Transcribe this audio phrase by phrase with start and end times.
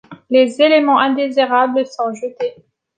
[0.31, 2.55] Les éléments indésirables sont jetés.